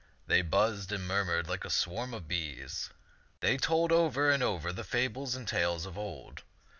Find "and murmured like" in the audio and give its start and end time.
0.91-1.63